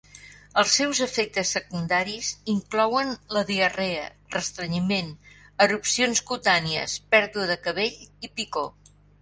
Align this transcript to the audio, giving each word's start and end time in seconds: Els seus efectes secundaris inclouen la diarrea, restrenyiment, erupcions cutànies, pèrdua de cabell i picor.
Els 0.59 0.69
seus 0.77 0.99
efectes 1.05 1.49
secundaris 1.57 2.29
inclouen 2.53 3.11
la 3.37 3.43
diarrea, 3.51 4.07
restrenyiment, 4.37 5.13
erupcions 5.67 6.23
cutànies, 6.33 6.99
pèrdua 7.17 7.49
de 7.53 7.63
cabell 7.69 8.05
i 8.29 8.33
picor. 8.41 8.71